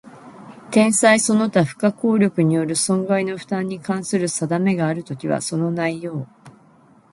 [0.71, 6.27] 天災その他不可抗力による損害の負担に関する定めがあるときは、その内容